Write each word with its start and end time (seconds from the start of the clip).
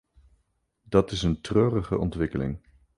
Dat 0.83 1.11
is 1.11 1.23
een 1.23 1.41
treurige 1.41 1.97
ontwikkeling. 1.97 2.59